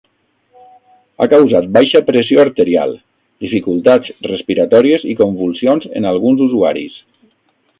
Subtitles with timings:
[1.17, 2.95] Ha causat baixa pressió arterial,
[3.45, 6.99] dificultats respiratòries i convulsions en alguns usuaris.